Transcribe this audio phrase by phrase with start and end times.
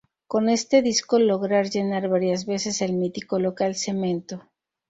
[0.25, 4.41] Con este disco lograr llenar varias veces el mítico local Cemento.